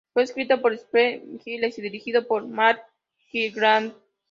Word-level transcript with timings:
Fue 0.13 0.23
escrito 0.23 0.59
por 0.63 0.75
Stephanie 0.75 1.37
Gillis 1.45 1.77
y 1.77 1.81
dirigido 1.83 2.25
por 2.25 2.47
Mark 2.47 2.81
Kirkland. 3.31 3.93